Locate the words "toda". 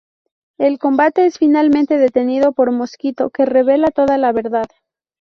3.91-4.17